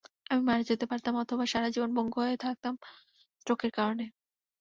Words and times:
আমি 0.31 0.41
মারা 0.47 0.63
যেতে 0.69 0.85
পারতাম 0.91 1.13
অথবা 1.23 1.43
সারা 1.51 1.69
জীবন 1.73 1.91
পঙ্গু 1.97 2.19
হয়ে 2.21 2.37
থাকতাম 2.45 2.73
স্ট্রোকের 3.41 3.71
কারণে। 3.77 4.05